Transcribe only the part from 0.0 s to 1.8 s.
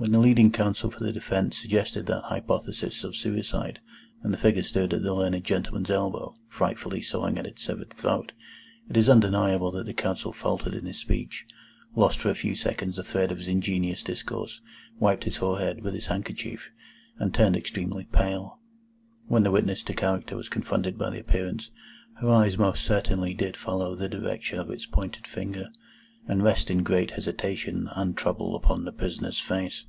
When the leading counsel for the defence